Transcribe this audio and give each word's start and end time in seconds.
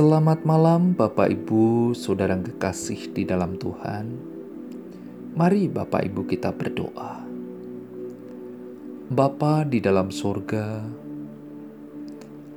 Selamat 0.00 0.48
malam, 0.48 0.96
Bapak 0.96 1.28
Ibu, 1.28 1.92
saudara 1.92 2.32
kekasih 2.32 3.12
di 3.12 3.28
dalam 3.28 3.60
Tuhan. 3.60 4.08
Mari, 5.36 5.68
Bapak 5.68 6.08
Ibu, 6.08 6.24
kita 6.24 6.56
berdoa. 6.56 7.20
Bapa 9.12 9.68
di 9.68 9.76
dalam 9.76 10.08
surga, 10.08 10.88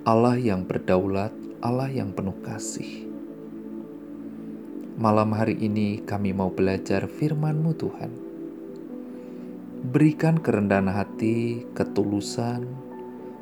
Allah 0.08 0.40
yang 0.40 0.64
berdaulat, 0.64 1.36
Allah 1.60 1.92
yang 1.92 2.16
penuh 2.16 2.40
kasih. 2.48 3.12
Malam 4.96 5.36
hari 5.36 5.60
ini 5.60 6.00
kami 6.00 6.32
mau 6.32 6.48
belajar 6.48 7.12
firman-Mu 7.12 7.72
Tuhan. 7.76 8.12
Berikan 9.92 10.40
kerendahan 10.40 10.88
hati, 10.88 11.68
ketulusan, 11.76 12.64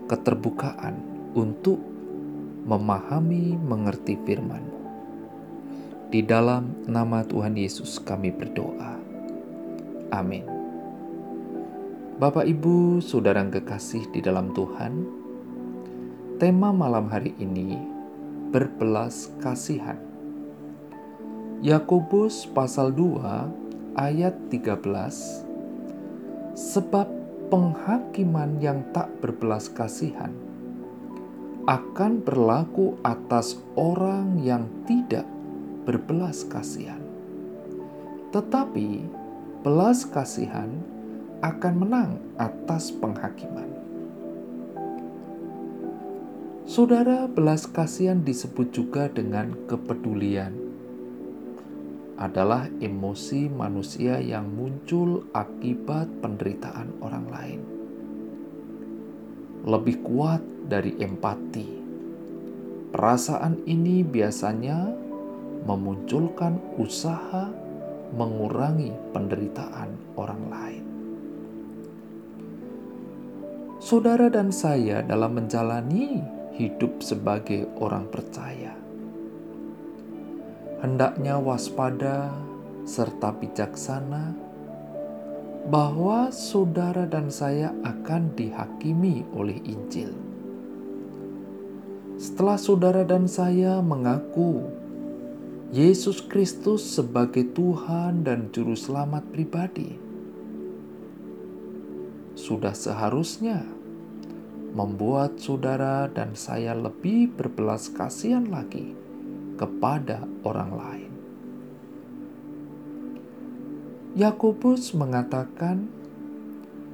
keterbukaan 0.09 0.97
untuk 1.37 1.90
memahami, 2.61 3.57
mengerti 3.57 4.17
firman-Mu. 4.21 4.79
Di 6.11 6.21
dalam 6.21 6.85
nama 6.85 7.23
Tuhan 7.23 7.55
Yesus 7.55 7.97
kami 8.03 8.35
berdoa. 8.35 8.99
Amin. 10.11 10.43
Bapak, 12.19 12.45
Ibu, 12.45 13.01
Saudara 13.01 13.41
kekasih 13.47 14.11
di 14.13 14.19
dalam 14.21 14.53
Tuhan, 14.53 15.07
tema 16.37 16.69
malam 16.75 17.07
hari 17.09 17.33
ini 17.39 17.79
berbelas 18.51 19.31
kasihan. 19.39 19.97
Yakobus 21.61 22.49
pasal 22.49 22.89
2 22.93 23.95
ayat 23.95 24.33
13 24.49 24.81
Sebab 26.57 27.07
penghakiman 27.53 28.57
yang 28.57 28.81
tak 28.89 29.13
berbelas 29.21 29.69
kasihan 29.69 30.40
akan 31.69 32.25
berlaku 32.25 32.97
atas 33.05 33.61
orang 33.77 34.41
yang 34.41 34.65
tidak 34.89 35.25
berbelas 35.85 36.41
kasihan. 36.49 37.01
Tetapi 38.33 39.05
belas 39.61 40.07
kasihan 40.09 40.71
akan 41.41 41.73
menang 41.77 42.11
atas 42.37 42.89
penghakiman. 42.93 43.69
Saudara, 46.65 47.27
belas 47.27 47.67
kasihan 47.67 48.23
disebut 48.23 48.71
juga 48.71 49.11
dengan 49.11 49.51
kepedulian. 49.67 50.55
Adalah 52.15 52.69
emosi 52.79 53.49
manusia 53.49 54.21
yang 54.21 54.47
muncul 54.47 55.25
akibat 55.33 56.07
penderitaan 56.21 56.95
orang 57.01 57.25
lain. 57.27 57.61
Lebih 59.67 60.05
kuat 60.05 60.39
dari 60.71 60.95
empati. 60.95 61.67
Perasaan 62.95 63.67
ini 63.67 64.07
biasanya 64.07 64.87
memunculkan 65.67 66.55
usaha 66.79 67.51
mengurangi 68.15 68.95
penderitaan 69.11 70.15
orang 70.15 70.43
lain. 70.47 70.85
Saudara 73.83 74.31
dan 74.31 74.55
saya 74.55 75.03
dalam 75.03 75.35
menjalani 75.35 76.23
hidup 76.55 77.03
sebagai 77.03 77.67
orang 77.83 78.07
percaya, 78.07 78.71
hendaknya 80.79 81.35
waspada 81.35 82.31
serta 82.87 83.35
bijaksana 83.35 84.31
bahwa 85.67 86.31
saudara 86.31 87.03
dan 87.05 87.27
saya 87.27 87.75
akan 87.83 88.33
dihakimi 88.37 89.25
oleh 89.33 89.57
Injil 89.65 90.30
setelah 92.21 92.53
saudara 92.53 93.01
dan 93.01 93.25
saya 93.25 93.81
mengaku 93.81 94.69
Yesus 95.73 96.21
Kristus 96.21 96.85
sebagai 96.85 97.49
Tuhan 97.49 98.21
dan 98.21 98.53
Juru 98.53 98.77
Selamat 98.77 99.25
pribadi, 99.33 99.97
sudah 102.37 102.77
seharusnya 102.77 103.65
membuat 104.77 105.41
saudara 105.41 106.05
dan 106.13 106.37
saya 106.37 106.77
lebih 106.77 107.33
berbelas 107.33 107.89
kasihan 107.89 108.45
lagi 108.53 108.93
kepada 109.57 110.21
orang 110.45 110.71
lain. 110.77 111.11
Yakobus 114.13 114.93
mengatakan, 114.93 115.89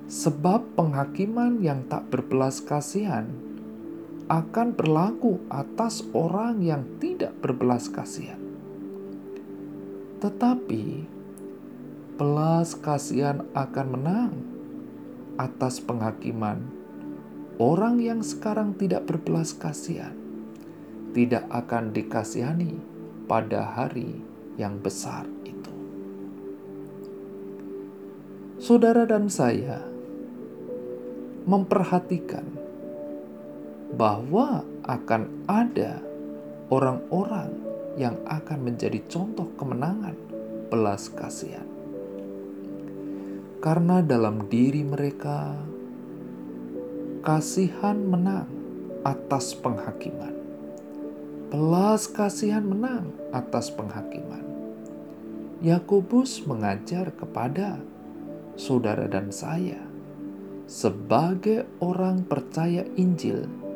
"Sebab 0.08 0.72
penghakiman 0.80 1.60
yang 1.60 1.84
tak 1.92 2.08
berbelas 2.08 2.64
kasihan 2.64 3.47
akan 4.28 4.76
berlaku 4.76 5.40
atas 5.48 6.04
orang 6.12 6.60
yang 6.60 6.84
tidak 7.00 7.32
berbelas 7.40 7.88
kasihan. 7.88 8.40
Tetapi 10.20 11.08
belas 12.20 12.76
kasihan 12.76 13.48
akan 13.56 13.88
menang 13.88 14.34
atas 15.40 15.80
penghakiman 15.80 16.66
orang 17.62 18.02
yang 18.02 18.26
sekarang 18.26 18.74
tidak 18.74 19.06
berbelas 19.06 19.54
kasihan 19.54 20.18
tidak 21.18 21.50
akan 21.50 21.94
dikasihani 21.98 22.78
pada 23.26 23.66
hari 23.74 24.22
yang 24.58 24.78
besar 24.78 25.26
itu. 25.42 25.74
Saudara 28.62 29.06
dan 29.10 29.26
saya 29.30 29.82
memperhatikan 31.50 32.67
bahwa 33.98 34.62
akan 34.86 35.50
ada 35.50 35.98
orang-orang 36.70 37.50
yang 37.98 38.14
akan 38.30 38.70
menjadi 38.70 39.02
contoh 39.10 39.50
kemenangan 39.58 40.14
belas 40.70 41.10
kasihan. 41.10 41.66
Karena 43.58 44.06
dalam 44.06 44.46
diri 44.46 44.86
mereka 44.86 45.58
kasihan 47.26 47.98
menang 47.98 48.46
atas 49.02 49.58
penghakiman. 49.58 50.38
Belas 51.50 52.06
kasihan 52.06 52.62
menang 52.62 53.10
atas 53.34 53.74
penghakiman. 53.74 54.46
Yakobus 55.58 56.46
mengajar 56.46 57.10
kepada 57.18 57.82
saudara 58.54 59.10
dan 59.10 59.34
saya 59.34 59.82
sebagai 60.70 61.66
orang 61.82 62.28
percaya 62.28 62.86
Injil 62.94 63.67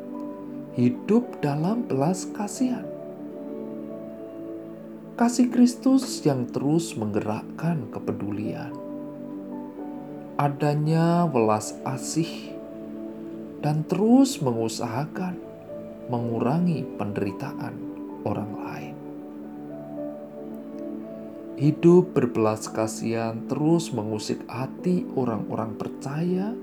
hidup 0.72 1.44
dalam 1.44 1.84
belas 1.84 2.24
kasihan. 2.32 2.88
Kasih 5.20 5.52
Kristus 5.52 6.24
yang 6.24 6.48
terus 6.48 6.96
menggerakkan 6.96 7.92
kepedulian. 7.92 8.72
Adanya 10.40 11.28
welas 11.28 11.76
asih 11.84 12.56
dan 13.60 13.84
terus 13.84 14.40
mengusahakan 14.40 15.36
mengurangi 16.08 16.88
penderitaan 16.96 17.76
orang 18.24 18.52
lain. 18.64 18.96
Hidup 21.60 22.16
berbelas 22.16 22.64
kasihan 22.72 23.44
terus 23.44 23.92
mengusik 23.92 24.40
hati 24.48 25.04
orang-orang 25.20 25.76
percaya 25.76 26.56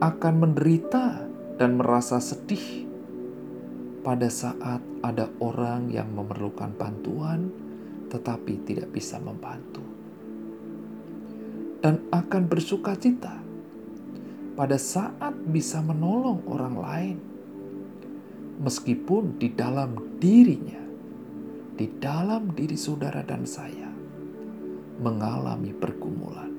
akan 0.00 0.34
menderita 0.40 1.27
dan 1.58 1.74
merasa 1.74 2.22
sedih 2.22 2.86
pada 4.06 4.30
saat 4.30 4.80
ada 5.02 5.26
orang 5.42 5.90
yang 5.90 6.08
memerlukan 6.14 6.70
bantuan 6.78 7.50
tetapi 8.08 8.64
tidak 8.64 8.88
bisa 8.94 9.20
membantu. 9.20 9.84
Dan 11.78 12.08
akan 12.10 12.42
bersuka 12.48 12.96
cita 12.98 13.38
pada 14.58 14.74
saat 14.74 15.34
bisa 15.46 15.78
menolong 15.78 16.42
orang 16.50 16.76
lain. 16.78 17.18
Meskipun 18.58 19.38
di 19.38 19.54
dalam 19.54 20.18
dirinya, 20.18 20.82
di 21.78 21.86
dalam 22.02 22.50
diri 22.50 22.74
saudara 22.74 23.22
dan 23.22 23.46
saya, 23.46 23.86
mengalami 24.98 25.70
pergumulan. 25.70 26.57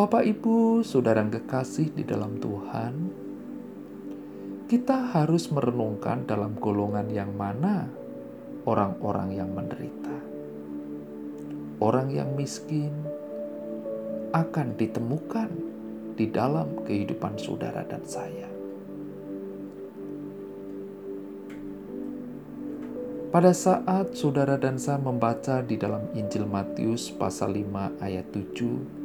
Bapak, 0.00 0.24
ibu, 0.24 0.80
saudara 0.80 1.20
kekasih 1.20 1.92
di 1.92 2.08
dalam 2.08 2.40
Tuhan, 2.40 3.12
kita 4.64 5.12
harus 5.12 5.52
merenungkan 5.52 6.24
dalam 6.24 6.56
golongan 6.56 7.12
yang 7.12 7.36
mana 7.36 7.84
orang-orang 8.64 9.36
yang 9.36 9.52
menderita. 9.52 10.16
Orang 11.84 12.16
yang 12.16 12.32
miskin 12.32 12.96
akan 14.32 14.72
ditemukan 14.80 15.52
di 16.16 16.32
dalam 16.32 16.80
kehidupan 16.88 17.36
saudara 17.36 17.84
dan 17.84 18.00
saya. 18.08 18.48
Pada 23.28 23.52
saat 23.52 24.16
saudara 24.16 24.56
dan 24.56 24.80
saya 24.80 24.96
membaca 24.96 25.60
di 25.60 25.76
dalam 25.76 26.08
Injil 26.16 26.48
Matius 26.48 27.12
pasal 27.12 27.52
5 27.52 28.00
ayat 28.00 28.24
7 28.32 28.99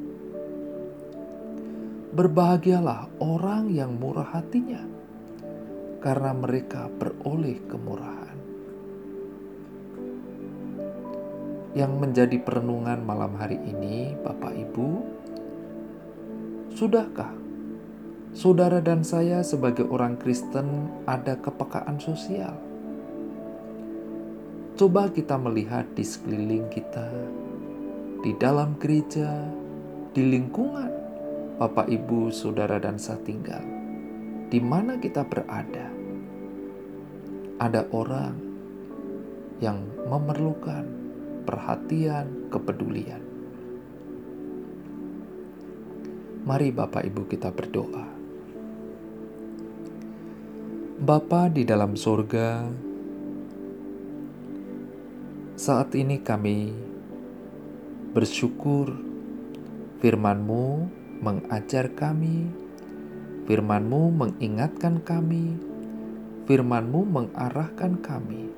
Berbahagialah 2.15 3.19
orang 3.19 3.75
yang 3.75 3.99
murah 3.99 4.39
hatinya, 4.39 4.79
karena 5.99 6.31
mereka 6.31 6.87
beroleh 6.95 7.59
kemurahan. 7.67 8.39
Yang 11.75 11.91
menjadi 11.99 12.39
perenungan 12.39 13.03
malam 13.03 13.35
hari 13.35 13.59
ini, 13.59 14.15
Bapak 14.23 14.55
Ibu, 14.55 14.87
sudahkah 16.71 17.35
saudara 18.31 18.79
dan 18.79 19.03
saya 19.03 19.43
sebagai 19.43 19.83
orang 19.91 20.15
Kristen 20.15 20.87
ada 21.03 21.35
kepekaan 21.35 21.99
sosial? 21.99 22.55
Coba 24.79 25.11
kita 25.11 25.35
melihat 25.35 25.83
di 25.91 26.07
sekeliling 26.07 26.71
kita, 26.71 27.11
di 28.23 28.31
dalam 28.39 28.79
gereja, 28.79 29.51
di 30.15 30.23
lingkungan 30.31 30.94
Bapak, 31.55 31.87
Ibu, 31.87 32.35
saudara, 32.35 32.83
dan 32.83 32.99
saya 32.99 33.15
tinggal. 33.23 33.63
Di 34.51 34.59
mana 34.59 34.99
kita 34.99 35.23
berada, 35.23 35.87
ada 37.63 37.87
orang 37.95 38.35
yang 39.63 39.87
memerlukan 40.03 40.83
perhatian, 41.47 42.51
kepedulian. 42.51 43.23
Mari 46.43 46.75
Bapak 46.75 47.07
Ibu 47.07 47.23
kita 47.23 47.55
berdoa. 47.55 48.03
Bapa 50.99 51.47
di 51.47 51.63
dalam 51.63 51.95
sorga, 51.95 52.67
saat 55.55 55.95
ini 55.95 56.19
kami 56.19 56.75
bersyukur 58.11 58.91
firman-Mu 60.03 61.04
mengajar 61.25 61.89
kami, 61.97 62.45
firman-Mu 63.49 64.13
mengingatkan 64.13 65.01
kami, 65.01 65.57
firman-Mu 66.45 67.01
mengarahkan 67.01 67.97
kami, 67.97 68.53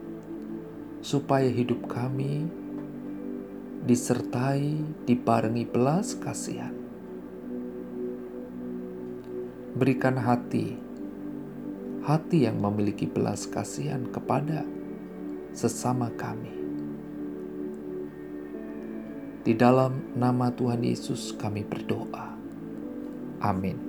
supaya 0.99 1.47
hidup 1.47 1.87
kami 1.87 2.43
disertai 3.87 4.83
dibarengi 5.07 5.63
belas 5.63 6.11
kasihan. 6.19 6.75
Berikan 9.79 10.19
hati, 10.19 10.75
hati 12.03 12.51
yang 12.51 12.59
memiliki 12.59 13.07
belas 13.07 13.47
kasihan 13.47 14.03
kepada 14.11 14.67
sesama 15.55 16.11
kami. 16.19 16.51
Di 19.47 19.55
dalam 19.55 20.11
nama 20.19 20.51
Tuhan 20.51 20.83
Yesus 20.83 21.31
kami 21.39 21.63
berdoa. 21.63 22.36
Amin. 23.41 23.86